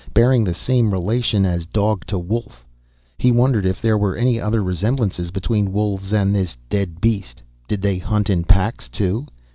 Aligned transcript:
Bearing 0.15 0.43
the 0.43 0.55
same 0.55 0.91
relation 0.91 1.45
as 1.45 1.67
dog 1.67 2.07
to 2.07 2.17
wolf. 2.17 2.65
He 3.19 3.31
wondered 3.31 3.67
if 3.67 3.79
there 3.79 3.99
were 3.99 4.15
any 4.15 4.41
other 4.41 4.63
resemblances 4.63 5.29
between 5.29 5.71
wolves 5.73 6.11
and 6.11 6.33
this 6.33 6.57
dead 6.71 6.99
beast. 6.99 7.43
Did 7.67 7.83
they 7.83 7.99
hunt 7.99 8.27
in 8.27 8.43
packs, 8.45 8.89
too? 8.89 9.27